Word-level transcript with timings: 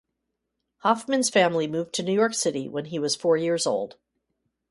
Hoffmann's 0.77 1.29
family 1.29 1.67
moved 1.67 1.93
to 1.93 2.01
New 2.01 2.15
York 2.15 2.33
City 2.33 2.67
when 2.67 2.85
he 2.85 2.97
was 2.97 3.15
four 3.15 3.37
years 3.37 3.67
old. 3.67 3.97